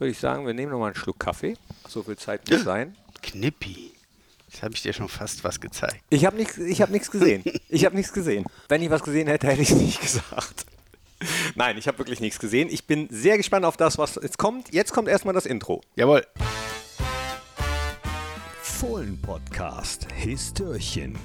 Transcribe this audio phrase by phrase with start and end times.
[0.00, 1.56] würde ich sagen, wir nehmen noch mal einen Schluck Kaffee.
[1.86, 2.96] So viel Zeit muss sein.
[3.22, 3.92] Knippi.
[4.48, 6.02] Jetzt habe ich dir schon fast was gezeigt.
[6.10, 7.44] Ich habe nichts hab gesehen.
[7.68, 8.44] Ich habe nichts gesehen.
[8.68, 10.66] Wenn ich was gesehen hätte, hätte ich es nicht gesagt.
[11.54, 12.68] Nein, ich habe wirklich nichts gesehen.
[12.70, 14.72] Ich bin sehr gespannt auf das, was jetzt kommt.
[14.72, 15.82] Jetzt kommt erstmal das Intro.
[15.94, 16.26] Jawohl.
[18.62, 21.18] Fohlen-Podcast Histörchen.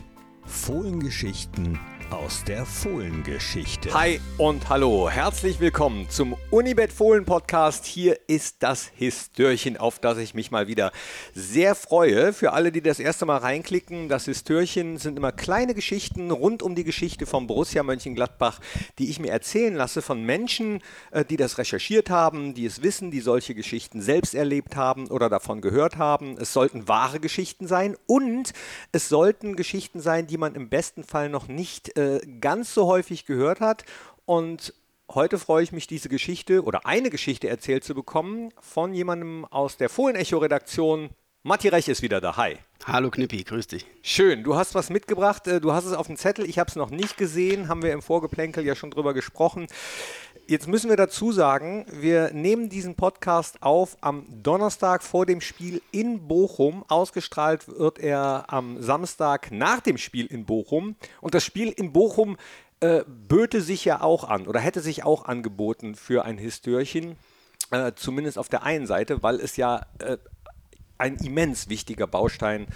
[0.46, 1.80] Fohlengeschichten
[2.12, 3.94] aus der Fohlengeschichte.
[3.94, 7.86] Hi und hallo, herzlich willkommen zum Unibet Fohlen Podcast.
[7.86, 10.91] Hier ist das Histörchen, auf das ich mich mal wieder
[11.34, 12.34] sehr freue.
[12.34, 16.76] Für alle, die das erste Mal reinklicken, das Histörchen sind immer kleine Geschichten rund um
[16.76, 18.59] die Geschichte von Borussia Mönchengladbach,
[19.00, 20.81] die ich mir erzählen lasse von Menschen,
[21.12, 25.30] äh, die das recherchiert haben, die es wissen, die solche Geschichten selbst erlebt haben oder
[25.30, 26.38] davon gehört haben.
[26.38, 28.53] Es sollten wahre Geschichten sein und
[28.92, 33.26] es sollten Geschichten sein, die man im besten Fall noch nicht äh, ganz so häufig
[33.26, 33.85] gehört hat.
[34.26, 34.73] Und
[35.13, 39.77] heute freue ich mich, diese Geschichte oder eine Geschichte erzählt zu bekommen von jemandem aus
[39.77, 41.09] der Fohlen-Echo-Redaktion.
[41.44, 42.38] Matti Rech ist wieder da.
[42.38, 42.58] Hi.
[42.86, 43.86] Hallo Knippi, grüß dich.
[44.02, 45.47] Schön, du hast was mitgebracht.
[45.47, 46.50] Äh, du hast es auf dem Zettel.
[46.50, 47.67] Ich habe es noch nicht gesehen.
[47.67, 49.67] Haben wir im Vorgeplänkel ja schon drüber gesprochen.
[50.48, 55.82] Jetzt müssen wir dazu sagen, wir nehmen diesen Podcast auf am Donnerstag vor dem Spiel
[55.92, 56.86] in Bochum.
[56.88, 60.98] Ausgestrahlt wird er am Samstag nach dem Spiel in Bochum.
[61.20, 62.38] Und das Spiel in Bochum
[62.80, 67.18] äh, böte sich ja auch an oder hätte sich auch angeboten für ein Histörchen.
[67.72, 70.18] Äh, zumindest auf der einen Seite, weil es ja äh,
[71.00, 72.68] ein immens wichtiger Baustein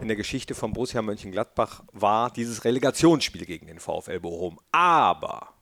[0.00, 4.60] in der Geschichte von Borussia Mönchengladbach war, dieses Relegationsspiel gegen den VfL Bochum.
[4.70, 5.57] Aber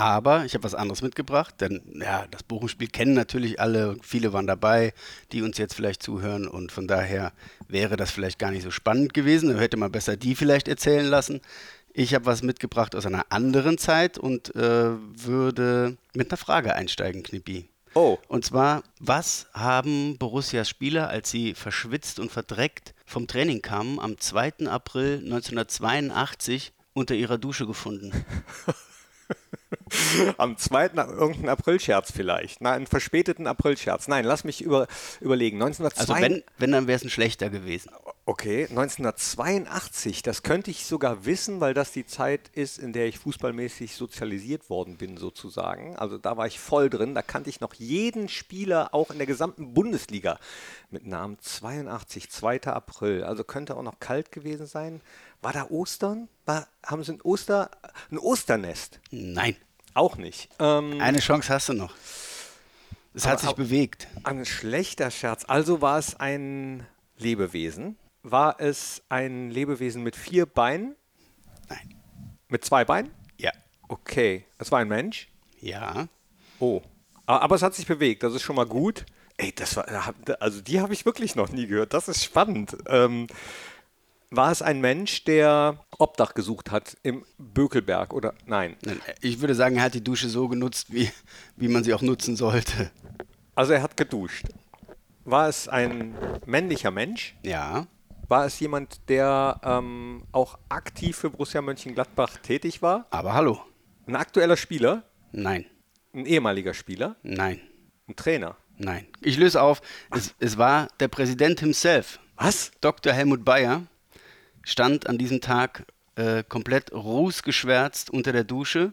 [0.00, 4.46] aber ich habe was anderes mitgebracht, denn ja, das Bochum-Spiel kennen natürlich alle, viele waren
[4.46, 4.94] dabei,
[5.30, 7.32] die uns jetzt vielleicht zuhören und von daher
[7.68, 9.52] wäre das vielleicht gar nicht so spannend gewesen.
[9.52, 11.42] Da hätte man besser die vielleicht erzählen lassen.
[11.92, 17.22] Ich habe was mitgebracht aus einer anderen Zeit und äh, würde mit einer Frage einsteigen,
[17.22, 17.68] Knippi.
[17.92, 18.16] Oh.
[18.28, 24.16] Und zwar, was haben Borussias Spieler, als sie verschwitzt und verdreckt vom Training kamen, am
[24.16, 24.66] 2.
[24.68, 28.12] April 1982 unter ihrer Dusche gefunden?
[30.38, 30.86] Am 2.
[30.86, 32.60] irgendein Aprilscherz vielleicht.
[32.60, 34.08] Nein, einen verspäteten Aprilscherz.
[34.08, 34.86] Nein, lass mich über,
[35.20, 35.60] überlegen.
[35.62, 37.90] 1902 also wenn, wenn dann wäre es ein schlechter gewesen.
[38.26, 43.18] Okay, 1982, das könnte ich sogar wissen, weil das die Zeit ist, in der ich
[43.18, 45.96] fußballmäßig sozialisiert worden bin, sozusagen.
[45.96, 49.26] Also da war ich voll drin, da kannte ich noch jeden Spieler, auch in der
[49.26, 50.38] gesamten Bundesliga,
[50.90, 52.62] mit Namen 82, 2.
[52.64, 53.24] April.
[53.24, 55.00] Also könnte auch noch kalt gewesen sein.
[55.42, 56.28] War da Ostern?
[56.44, 57.70] War, haben sie ein Oster,
[58.10, 59.00] ein Osternest?
[59.10, 59.56] Nein.
[59.94, 60.48] Auch nicht.
[60.58, 61.94] Ähm, Eine Chance hast du noch.
[63.12, 64.06] Es hat sich bewegt.
[64.22, 65.44] Ein schlechter Scherz.
[65.48, 66.86] Also war es ein
[67.18, 67.96] Lebewesen.
[68.22, 70.94] War es ein Lebewesen mit vier Beinen?
[71.68, 71.94] Nein.
[72.48, 73.10] Mit zwei Beinen?
[73.36, 73.50] Ja.
[73.88, 74.44] Okay.
[74.58, 75.28] Es war ein Mensch?
[75.60, 76.06] Ja.
[76.58, 76.82] Oh.
[77.26, 78.22] Aber es hat sich bewegt.
[78.22, 79.04] Das ist schon mal gut.
[79.36, 79.86] Ey, das war,
[80.40, 81.94] also die habe ich wirklich noch nie gehört.
[81.94, 82.76] Das ist spannend.
[82.86, 83.26] Ähm,
[84.30, 88.76] war es ein Mensch, der Obdach gesucht hat im Bökelberg oder nein?
[89.20, 91.10] Ich würde sagen, er hat die Dusche so genutzt, wie,
[91.56, 92.90] wie man sie auch nutzen sollte.
[93.54, 94.46] Also er hat geduscht.
[95.24, 96.14] War es ein
[96.46, 97.36] männlicher Mensch?
[97.42, 97.86] Ja.
[98.28, 103.06] War es jemand, der ähm, auch aktiv für Borussia Mönchengladbach tätig war?
[103.10, 103.60] Aber hallo.
[104.06, 105.02] Ein aktueller Spieler?
[105.32, 105.66] Nein.
[106.14, 107.16] Ein ehemaliger Spieler?
[107.22, 107.60] Nein.
[108.08, 108.56] Ein Trainer?
[108.78, 109.06] Nein.
[109.20, 109.82] Ich löse auf.
[110.12, 112.18] Es, es war der Präsident himself.
[112.36, 112.70] Was?
[112.80, 113.12] Dr.
[113.12, 113.82] Helmut Bayer
[114.62, 118.92] stand an diesem Tag äh, komplett rußgeschwärzt unter der Dusche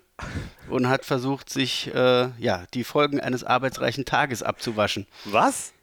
[0.69, 5.07] und hat versucht, sich äh, ja, die Folgen eines arbeitsreichen Tages abzuwaschen.
[5.25, 5.73] Was?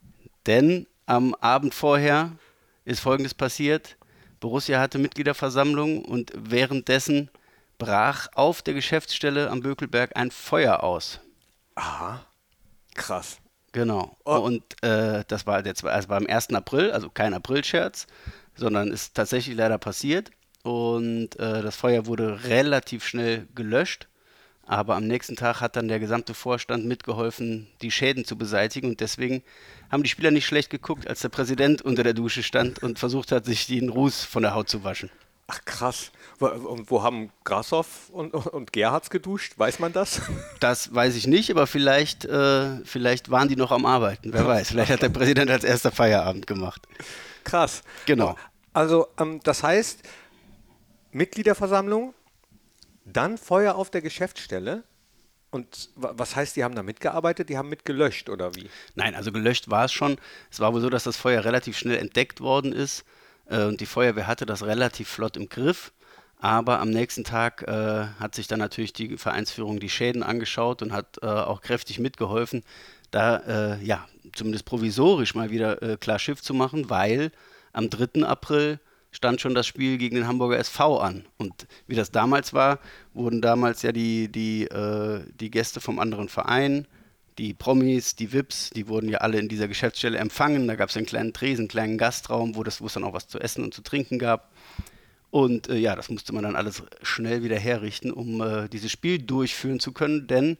[0.46, 2.32] Denn am Abend vorher
[2.84, 3.96] ist Folgendes passiert.
[4.40, 7.30] Borussia hatte Mitgliederversammlung und währenddessen
[7.78, 11.20] brach auf der Geschäftsstelle am Bökelberg ein Feuer aus.
[11.74, 12.24] Aha,
[12.94, 13.38] krass.
[13.72, 14.16] Genau.
[14.24, 14.36] Oh.
[14.36, 16.54] Und äh, das war, der, also war am 1.
[16.54, 18.06] April, also kein Aprilscherz
[18.56, 20.31] sondern ist tatsächlich leider passiert.
[20.62, 24.09] Und äh, das Feuer wurde relativ schnell gelöscht.
[24.66, 28.88] Aber am nächsten Tag hat dann der gesamte Vorstand mitgeholfen, die Schäden zu beseitigen.
[28.88, 29.43] Und deswegen
[29.91, 33.31] haben die Spieler nicht schlecht geguckt, als der Präsident unter der Dusche stand und versucht
[33.31, 35.11] hat, sich den Ruß von der Haut zu waschen.
[35.46, 36.11] Ach krass.
[36.38, 39.52] Und wo haben Grashoff und, und Gerhards geduscht?
[39.58, 40.23] Weiß man das?
[40.61, 44.32] Das weiß ich nicht, aber vielleicht, äh, vielleicht waren die noch am Arbeiten.
[44.32, 44.69] Wer weiß.
[44.69, 46.81] Vielleicht hat der Präsident als erster Feierabend gemacht.
[47.44, 47.82] Krass.
[48.06, 48.34] Genau.
[48.75, 50.03] Also, ähm, das heißt,
[51.12, 52.12] Mitgliederversammlung,
[53.06, 54.82] dann Feuer auf der Geschäftsstelle.
[55.50, 57.49] Und was heißt, die haben da mitgearbeitet?
[57.49, 58.69] Die haben mitgelöscht oder wie?
[58.97, 60.17] Nein, also gelöscht war es schon.
[60.50, 63.05] Es war wohl so, dass das Feuer relativ schnell entdeckt worden ist.
[63.47, 65.93] Äh, und die Feuerwehr hatte das relativ flott im Griff.
[66.41, 70.93] Aber am nächsten Tag äh, hat sich dann natürlich die Vereinsführung die Schäden angeschaut und
[70.93, 72.65] hat äh, auch kräftig mitgeholfen,
[73.12, 77.31] da äh, ja, zumindest provisorisch mal wieder äh, klar Schiff zu machen, weil
[77.75, 78.25] am 3.
[78.25, 78.81] April
[79.11, 81.25] stand schon das Spiel gegen den Hamburger SV an.
[81.37, 82.81] Und wie das damals war,
[83.12, 86.87] wurden damals ja die, die, äh, die Gäste vom anderen Verein,
[87.38, 90.67] die Promis, die Vips, die wurden ja alle in dieser Geschäftsstelle empfangen.
[90.67, 93.12] Da gab es einen kleinen Tresen, einen kleinen Gastraum, wo, das, wo es dann auch
[93.12, 94.50] was zu essen und zu trinken gab.
[95.31, 99.19] Und äh, ja, das musste man dann alles schnell wieder herrichten, um äh, dieses Spiel
[99.19, 100.59] durchführen zu können, denn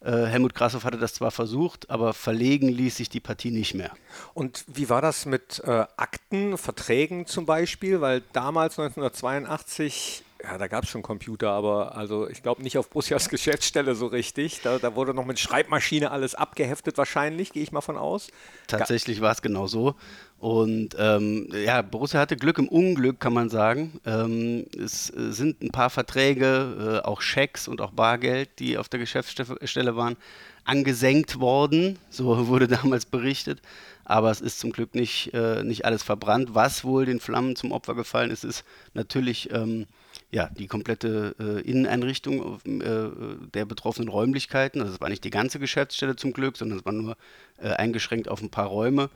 [0.00, 3.90] Helmut Krassow hatte das zwar versucht, aber verlegen ließ sich die Partie nicht mehr.
[4.34, 8.00] Und wie war das mit äh, Akten, Verträgen zum Beispiel?
[8.00, 12.90] Weil damals 1982 ja, da gab es schon Computer, aber also ich glaube nicht auf
[12.90, 14.60] Borussias Geschäftsstelle so richtig.
[14.62, 18.28] Da, da, wurde noch mit Schreibmaschine alles abgeheftet wahrscheinlich, gehe ich mal von aus.
[18.66, 19.94] Tatsächlich war es genau so.
[20.38, 23.98] Und ähm, ja, Borussia hatte Glück im Unglück, kann man sagen.
[24.04, 29.00] Ähm, es sind ein paar Verträge, äh, auch Schecks und auch Bargeld, die auf der
[29.00, 30.16] Geschäftsstelle waren,
[30.64, 31.98] angesenkt worden.
[32.10, 33.62] So wurde damals berichtet.
[34.04, 36.50] Aber es ist zum Glück nicht, äh, nicht alles verbrannt.
[36.52, 39.86] Was wohl den Flammen zum Opfer gefallen ist, ist natürlich ähm,
[40.30, 43.08] ja, die komplette äh, Inneneinrichtung äh,
[43.54, 44.80] der betroffenen Räumlichkeiten.
[44.80, 47.16] Also es war nicht die ganze Geschäftsstelle zum Glück, sondern es war nur
[47.58, 49.08] äh, eingeschränkt auf ein paar Räume.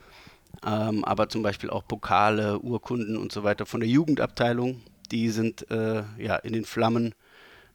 [0.65, 5.71] Ähm, aber zum Beispiel auch Pokale, Urkunden und so weiter von der Jugendabteilung, die sind
[5.71, 7.15] äh, ja, in den Flammen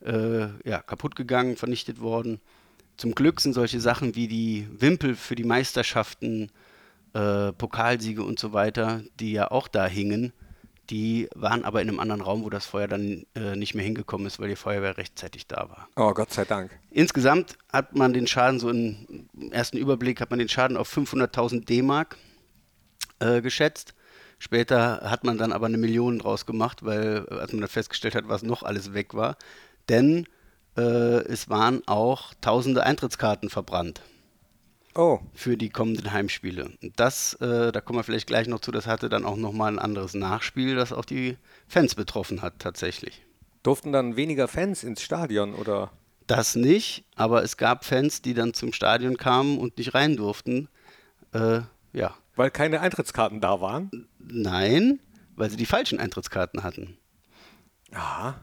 [0.05, 2.39] äh, ja, kaputt gegangen, vernichtet worden.
[2.97, 6.51] Zum Glück sind solche Sachen wie die Wimpel für die Meisterschaften,
[7.13, 10.31] äh, Pokalsiege und so weiter, die ja auch da hingen,
[10.89, 14.27] die waren aber in einem anderen Raum, wo das Feuer dann äh, nicht mehr hingekommen
[14.27, 15.89] ist, weil die Feuerwehr rechtzeitig da war.
[15.95, 16.77] Oh, Gott sei Dank.
[16.91, 21.65] Insgesamt hat man den Schaden, so im ersten Überblick, hat man den Schaden auf 500.000
[21.65, 22.17] D-Mark
[23.19, 23.93] äh, geschätzt.
[24.39, 28.27] Später hat man dann aber eine Million draus gemacht, weil, als man dann festgestellt hat,
[28.27, 29.37] was noch alles weg war.
[29.89, 30.27] Denn
[30.77, 34.01] äh, es waren auch tausende Eintrittskarten verbrannt.
[34.93, 35.19] Oh.
[35.33, 36.69] Für die kommenden Heimspiele.
[36.81, 39.73] Und das, äh, da kommen wir vielleicht gleich noch zu, das hatte dann auch nochmal
[39.73, 43.21] ein anderes Nachspiel, das auch die Fans betroffen hat, tatsächlich.
[43.63, 45.91] Durften dann weniger Fans ins Stadion oder?
[46.27, 50.69] Das nicht, aber es gab Fans, die dann zum Stadion kamen und nicht rein durften.
[51.33, 52.15] Äh, ja.
[52.35, 54.07] Weil keine Eintrittskarten da waren?
[54.19, 54.99] Nein,
[55.35, 56.97] weil sie die falschen Eintrittskarten hatten.
[57.91, 58.35] Aha.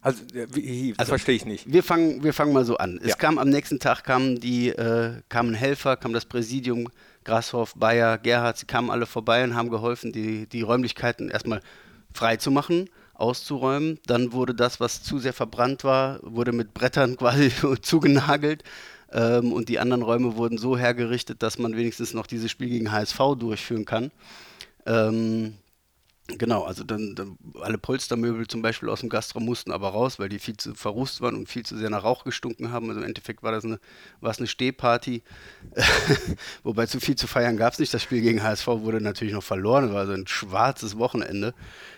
[0.00, 1.72] Also, wie, das also, verstehe ich nicht.
[1.72, 3.00] Wir fangen, wir fangen mal so an.
[3.02, 3.16] Es ja.
[3.16, 6.88] kam am nächsten Tag kamen die, äh, kamen Helfer, kam das Präsidium,
[7.24, 11.60] Grashoff, Bayer, Gerhard, sie kamen alle vorbei und haben geholfen, die, die Räumlichkeiten erstmal
[12.14, 13.98] frei zu machen, auszuräumen.
[14.06, 17.50] Dann wurde das, was zu sehr verbrannt war, wurde mit Brettern quasi
[17.82, 18.62] zugenagelt.
[19.16, 22.92] Ähm, und die anderen Räume wurden so hergerichtet, dass man wenigstens noch dieses Spiel gegen
[22.92, 24.12] HSV durchführen kann.
[24.86, 25.54] Ähm,
[26.28, 30.28] Genau, also dann, dann, alle Polstermöbel zum Beispiel aus dem Gastraum mussten aber raus, weil
[30.28, 32.88] die viel zu verrußt waren und viel zu sehr nach Rauch gestunken haben.
[32.88, 33.78] Also im Endeffekt war das eine,
[34.20, 35.22] war es eine Stehparty.
[36.64, 37.94] Wobei zu viel zu feiern gab es nicht.
[37.94, 39.84] Das Spiel gegen HSV wurde natürlich noch verloren.
[39.84, 41.54] Es war also ein schwarzes Wochenende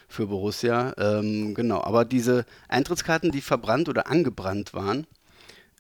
[0.09, 0.93] für Borussia.
[0.99, 5.07] Ähm, genau, aber diese Eintrittskarten, die verbrannt oder angebrannt waren,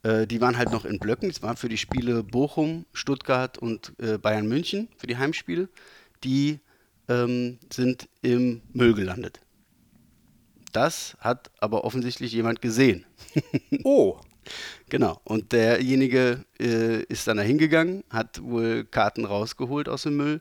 [0.08, 1.28] äh, die waren halt noch in Blöcken.
[1.28, 5.68] Das waren für die Spiele Bochum, Stuttgart und äh, Bayern München, für die Heimspiele.
[6.24, 6.60] Die
[7.08, 9.40] ähm, sind im Müll gelandet.
[10.72, 13.04] Das hat aber offensichtlich jemand gesehen.
[13.84, 14.18] oh.
[14.88, 15.20] Genau.
[15.24, 20.40] Und derjenige äh, ist dann da hingegangen, hat wohl Karten rausgeholt aus dem Müll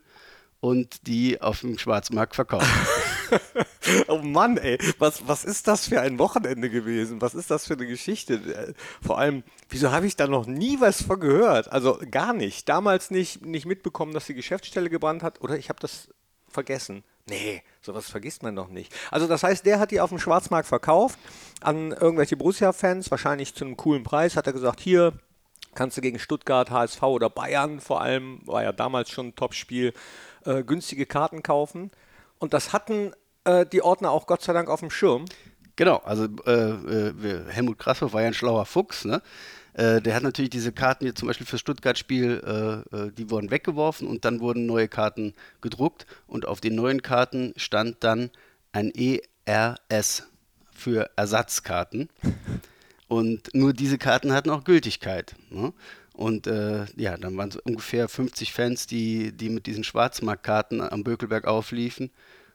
[0.62, 2.70] und die auf dem Schwarzmarkt verkauft.
[4.08, 7.22] oh Mann, ey, was, was ist das für ein Wochenende gewesen?
[7.22, 8.76] Was ist das für eine Geschichte?
[9.02, 11.72] Vor allem, wieso habe ich da noch nie was von gehört?
[11.72, 12.68] Also gar nicht.
[12.70, 16.10] Damals nicht, nicht mitbekommen, dass die Geschäftsstelle gebrannt hat oder ich habe das
[16.50, 17.04] vergessen.
[17.30, 18.94] Nee, sowas vergisst man doch nicht.
[19.12, 21.20] Also das heißt, der hat die auf dem Schwarzmarkt verkauft
[21.62, 25.14] an irgendwelche Borussia-Fans, wahrscheinlich zu einem coolen Preis, hat er gesagt, hier
[25.76, 29.94] kannst du gegen Stuttgart, HSV oder Bayern vor allem, war ja damals schon ein Topspiel,
[30.46, 31.92] äh, günstige Karten kaufen.
[32.40, 33.14] Und das hatten
[33.44, 35.26] äh, die Ordner auch Gott sei Dank auf dem Schirm.
[35.76, 39.22] Genau, also äh, äh Helmut Krassow war ja ein schlauer Fuchs, ne?
[39.78, 43.52] Äh, der hat natürlich diese Karten hier zum Beispiel fürs Stuttgart-Spiel, äh, äh, die wurden
[43.52, 48.32] weggeworfen und dann wurden neue Karten gedruckt und auf den neuen Karten stand dann
[48.72, 50.24] ein ERS
[50.74, 52.10] für Ersatzkarten.
[53.10, 55.34] Und nur diese Karten hatten auch Gültigkeit.
[55.50, 55.72] Ne?
[56.18, 61.04] Und äh, ja, dann waren es ungefähr 50 Fans, die, die mit diesen Schwarzmarktkarten am
[61.04, 62.10] Bökelberg aufliefen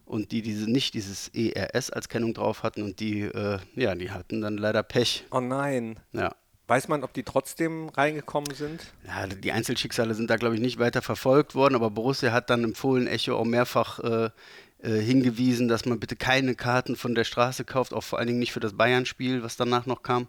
[0.05, 4.11] und die diese nicht dieses ERS als Kennung drauf hatten und die, äh, ja, die
[4.11, 5.27] hatten dann leider Pech.
[5.31, 6.01] Oh nein.
[6.11, 6.35] Ja.
[6.67, 8.81] Weiß man, ob die trotzdem reingekommen sind?
[9.07, 12.65] Ja, die Einzelschicksale sind da, glaube ich, nicht weiter verfolgt worden, aber Borussia hat dann
[12.65, 14.31] im Fohlen-Echo auch mehrfach äh,
[14.83, 18.41] äh, hingewiesen, dass man bitte keine Karten von der Straße kauft, auch vor allen Dingen
[18.41, 20.27] nicht für das Bayern-Spiel, was danach noch kam.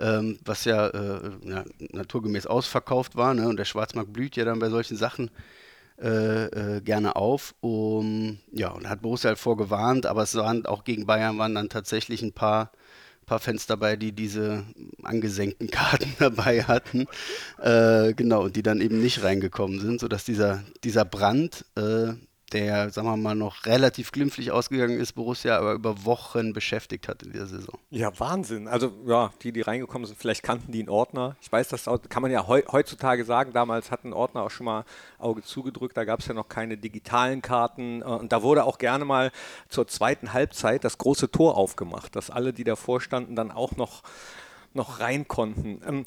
[0.00, 3.34] Ähm, was ja, äh, ja, naturgemäß ausverkauft war.
[3.34, 3.48] Ne?
[3.48, 5.30] Und der Schwarzmarkt blüht ja dann bei solchen Sachen
[6.00, 7.54] äh, äh, gerne auf.
[7.60, 11.68] Um, ja, und hat Borussia halt vorgewarnt, aber es waren auch gegen Bayern waren dann
[11.68, 12.72] tatsächlich ein paar
[13.30, 14.64] paar Fans dabei, die diese
[15.04, 17.06] angesenkten Karten dabei hatten.
[17.62, 22.14] Äh, genau, und die dann eben nicht reingekommen sind, sodass dieser, dieser Brand äh,
[22.52, 27.22] der, sagen wir mal, noch relativ glimpflich ausgegangen ist, Borussia aber über Wochen beschäftigt hat
[27.22, 27.78] in dieser Saison.
[27.90, 28.68] Ja, Wahnsinn.
[28.68, 31.36] Also, ja, die, die reingekommen sind, vielleicht kannten die einen Ordner.
[31.40, 33.52] Ich weiß, das kann man ja heu, heutzutage sagen.
[33.52, 34.84] Damals hat ein Ordner auch schon mal
[35.18, 35.96] Auge zugedrückt.
[35.96, 38.02] Da gab es ja noch keine digitalen Karten.
[38.02, 39.30] Äh, und da wurde auch gerne mal
[39.68, 44.02] zur zweiten Halbzeit das große Tor aufgemacht, dass alle, die davor standen, dann auch noch,
[44.74, 45.80] noch rein konnten.
[45.86, 46.04] Ähm,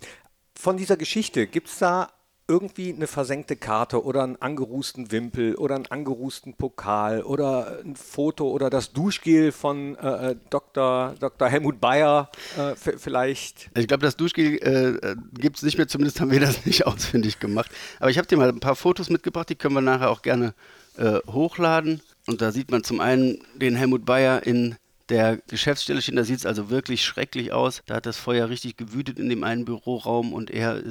[0.55, 2.11] von dieser Geschichte, gibt es da
[2.47, 8.49] irgendwie eine versenkte Karte oder einen angerußten Wimpel oder einen angerußten Pokal oder ein Foto
[8.49, 11.15] oder das Duschgel von äh, äh Dr.
[11.19, 11.47] Dr.
[11.47, 13.69] Helmut Bayer äh, vielleicht.
[13.77, 17.39] Ich glaube, das Duschgel äh, gibt es nicht mehr, zumindest haben wir das nicht ausfindig
[17.39, 17.71] gemacht.
[17.99, 20.53] Aber ich habe dir mal ein paar Fotos mitgebracht, die können wir nachher auch gerne
[20.97, 22.01] äh, hochladen.
[22.27, 24.75] Und da sieht man zum einen den Helmut Bayer in
[25.09, 26.15] der Geschäftsstelle stehen.
[26.15, 27.81] Da sieht es also wirklich schrecklich aus.
[27.85, 30.83] Da hat das Feuer richtig gewütet in dem einen Büroraum und er, äh,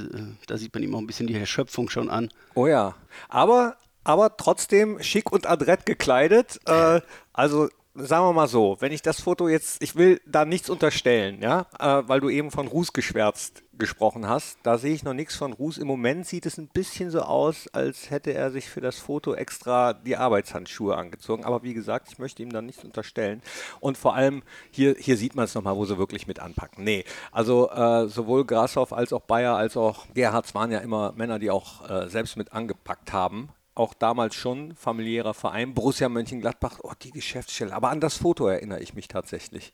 [0.47, 2.29] da sieht man ihm auch ein bisschen die Erschöpfung schon an.
[2.55, 2.95] Oh ja,
[3.29, 6.61] aber, aber trotzdem schick und adrett gekleidet.
[6.67, 7.01] Äh,
[7.33, 11.43] also sagen wir mal so, wenn ich das Foto jetzt, ich will da nichts unterstellen,
[11.43, 15.35] ja, äh, weil du eben von Ruß geschwärzt gesprochen hast, da sehe ich noch nichts
[15.37, 15.79] von Ruß.
[15.79, 19.35] Im Moment sieht es ein bisschen so aus, als hätte er sich für das Foto
[19.35, 21.45] extra die Arbeitshandschuhe angezogen.
[21.45, 23.43] Aber wie gesagt, ich möchte ihm da nichts unterstellen.
[23.81, 26.85] Und vor allem, hier, hier sieht man es nochmal, wo sie wirklich mit anpacken.
[26.85, 31.39] Nee, also äh, sowohl Grashoff als auch Bayer als auch Gerhards waren ja immer Männer,
[31.39, 36.93] die auch äh, selbst mit angepackt haben auch damals schon familiärer Verein, Borussia Mönchengladbach, oh,
[37.01, 37.73] die Geschäftsstelle.
[37.73, 39.73] Aber an das Foto erinnere ich mich tatsächlich.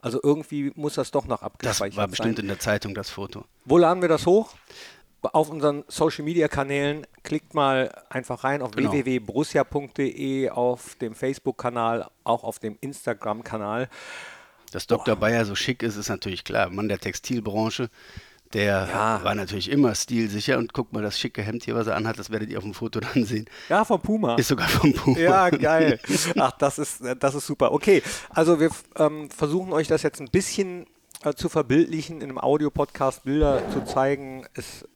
[0.00, 1.90] Also irgendwie muss das doch noch abgespeichert sein.
[1.90, 2.44] Das war bestimmt sein.
[2.44, 3.44] in der Zeitung, das Foto.
[3.64, 4.54] Wo laden wir das hoch?
[5.20, 8.92] Auf unseren Social Media Kanälen klickt mal einfach rein auf genau.
[8.92, 13.88] www.borussia.de, auf dem Facebook-Kanal, auch auf dem Instagram-Kanal.
[14.70, 15.16] Dass Dr.
[15.16, 15.20] Boah.
[15.20, 16.70] Bayer so schick ist, ist natürlich klar.
[16.70, 17.90] Mann der Textilbranche.
[18.54, 19.22] Der ja.
[19.22, 22.30] war natürlich immer stilsicher und guck mal, das schicke Hemd hier, was er anhat, das
[22.30, 23.46] werdet ihr auf dem Foto dann sehen.
[23.68, 24.36] Ja, vom Puma.
[24.36, 25.18] Ist sogar vom Puma.
[25.18, 26.00] Ja, geil.
[26.36, 27.72] Ach, das ist, das ist super.
[27.72, 30.86] Okay, also wir ähm, versuchen euch das jetzt ein bisschen
[31.24, 34.88] äh, zu verbildlichen, in einem Audiopodcast Bilder zu zeigen, ist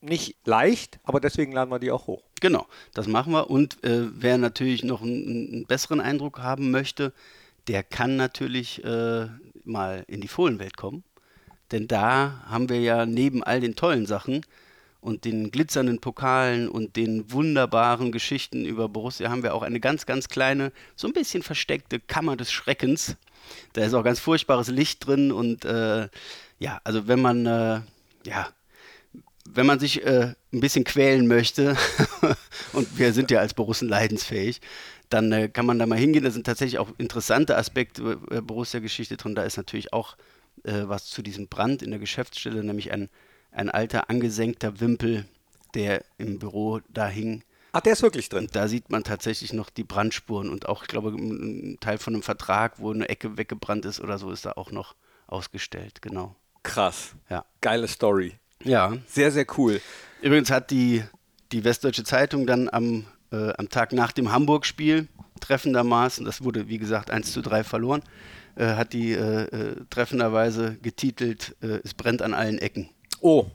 [0.00, 2.22] nicht leicht, aber deswegen laden wir die auch hoch.
[2.40, 3.48] Genau, das machen wir.
[3.48, 7.12] Und äh, wer natürlich noch einen, einen, besseren Eindruck haben möchte,
[7.68, 9.26] der kann natürlich äh,
[9.64, 11.04] mal in die Fohlenwelt kommen.
[11.72, 14.44] Denn da haben wir ja neben all den tollen Sachen
[15.00, 20.06] und den glitzernden Pokalen und den wunderbaren Geschichten über Borussia haben wir auch eine ganz,
[20.06, 23.16] ganz kleine, so ein bisschen versteckte Kammer des Schreckens.
[23.74, 26.08] Da ist auch ganz furchtbares Licht drin und äh,
[26.58, 27.80] ja, also wenn man, äh,
[28.24, 28.48] ja,
[29.48, 31.76] wenn man sich äh, ein bisschen quälen möchte,
[32.72, 34.60] und wir sind ja als Borussen leidensfähig,
[35.08, 36.24] dann äh, kann man da mal hingehen.
[36.24, 39.34] Da sind tatsächlich auch interessante Aspekte äh, Borussia-Geschichte drin.
[39.34, 40.16] Da ist natürlich auch
[40.64, 43.08] äh, was zu diesem Brand in der Geschäftsstelle, nämlich ein,
[43.50, 45.26] ein alter angesenkter Wimpel,
[45.74, 47.44] der im Büro da hing.
[47.72, 48.44] Ach, der ist wirklich drin.
[48.44, 52.14] Und da sieht man tatsächlich noch die Brandspuren und auch, ich glaube, ein Teil von
[52.14, 54.94] einem Vertrag, wo eine Ecke weggebrannt ist oder so, ist da auch noch
[55.26, 56.34] ausgestellt, genau.
[56.62, 57.14] Krass.
[57.28, 57.44] Ja.
[57.60, 58.34] Geile Story.
[58.64, 58.96] Ja.
[59.06, 59.80] Sehr, sehr cool.
[60.22, 61.04] Übrigens hat die,
[61.52, 65.08] die Westdeutsche Zeitung dann am, äh, am Tag nach dem Hamburg-Spiel
[65.40, 68.02] treffendermaßen, das wurde wie gesagt 1 zu 3 verloren,
[68.56, 72.90] äh, hat die äh, äh, treffenderweise getitelt, es brennt an allen Ecken.
[73.20, 73.46] Oh,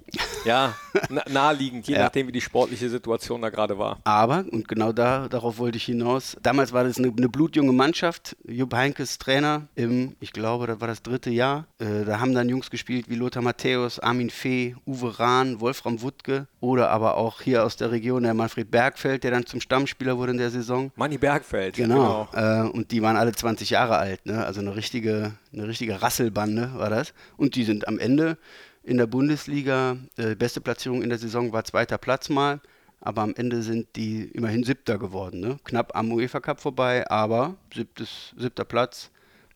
[0.46, 0.76] ja,
[1.30, 2.04] naheliegend, je ja.
[2.04, 4.00] nachdem, wie die sportliche Situation da gerade war.
[4.04, 8.36] Aber, und genau da, darauf wollte ich hinaus, damals war das eine, eine blutjunge Mannschaft,
[8.46, 11.66] Jupp Heinkes Trainer im, ich glaube, das war das dritte Jahr.
[11.80, 16.48] Äh, da haben dann Jungs gespielt wie Lothar Matthäus, Armin Fee, Uwe Rahn, Wolfram Wuttke
[16.60, 20.34] oder aber auch hier aus der Region der Manfred Bergfeld, der dann zum Stammspieler wurde
[20.34, 20.92] in der Saison.
[20.96, 22.28] Manni Bergfeld, genau.
[22.32, 22.66] genau.
[22.66, 24.46] Äh, und die waren alle 20 Jahre alt, ne?
[24.46, 27.14] also eine richtige, eine richtige Rasselbande war das.
[27.38, 28.38] Und die sind am Ende
[28.84, 29.98] in der Bundesliga.
[30.18, 32.62] Äh, beste Platzierung in der Saison war zweiter Platz mal,
[33.00, 35.40] aber am Ende sind die immerhin siebter geworden.
[35.40, 35.58] Ne?
[35.64, 39.10] Knapp am UEFA Cup vorbei, aber siebtes, siebter Platz.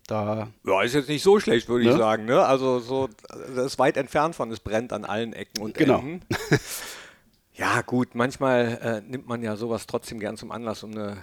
[0.07, 1.91] Da ja, ist jetzt nicht so schlecht, würde ne?
[1.91, 2.25] ich sagen.
[2.25, 2.43] Ne?
[2.43, 6.00] Also so, das ist weit entfernt von, es brennt an allen Ecken und genau.
[6.00, 6.22] Enden.
[7.53, 11.17] ja, gut, manchmal äh, nimmt man ja sowas trotzdem gern zum Anlass, um eine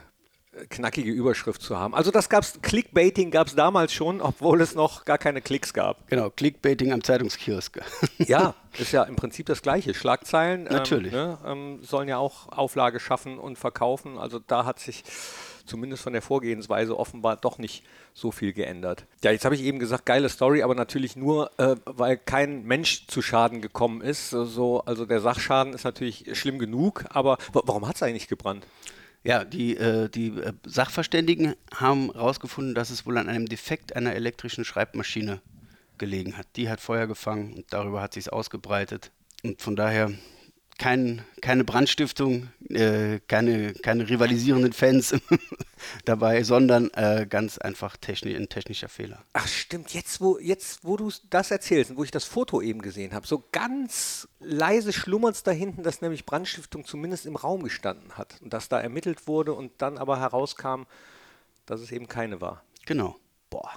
[0.70, 1.94] knackige Überschrift zu haben.
[1.94, 6.06] Also das gab's, Clickbaiting gab es damals schon, obwohl es noch gar keine Klicks gab.
[6.08, 7.80] Genau, Clickbaiting am Zeitungskiosk.
[8.18, 9.92] Ja, ist ja im Prinzip das Gleiche.
[9.94, 11.12] Schlagzeilen Natürlich.
[11.12, 14.18] Ähm, ne, ähm, sollen ja auch Auflage schaffen und verkaufen.
[14.18, 15.04] Also da hat sich
[15.66, 19.06] zumindest von der Vorgehensweise offenbar doch nicht so viel geändert.
[19.22, 23.06] Ja, jetzt habe ich eben gesagt, geile Story, aber natürlich nur, äh, weil kein Mensch
[23.06, 24.30] zu Schaden gekommen ist.
[24.30, 28.66] So, also der Sachschaden ist natürlich schlimm genug, aber wa- warum hat es eigentlich gebrannt?
[29.24, 34.14] Ja, die, äh, die äh, Sachverständigen haben herausgefunden, dass es wohl an einem Defekt einer
[34.14, 35.40] elektrischen Schreibmaschine
[35.96, 36.46] gelegen hat.
[36.56, 39.10] Die hat Feuer gefangen und darüber hat sich ausgebreitet.
[39.42, 40.12] Und von daher
[40.84, 45.14] kein, keine Brandstiftung, äh, keine, keine rivalisierenden Fans
[46.04, 49.24] dabei, sondern äh, ganz einfach techni ein technischer Fehler.
[49.32, 52.82] Ach stimmt, jetzt wo, jetzt, wo du das erzählst und wo ich das Foto eben
[52.82, 57.62] gesehen habe, so ganz leise schlummert es da hinten, dass nämlich Brandstiftung zumindest im Raum
[57.62, 60.82] gestanden hat und dass da ermittelt wurde und dann aber herauskam,
[61.64, 62.62] dass es eben keine war.
[62.84, 63.16] Genau,
[63.48, 63.70] Boah,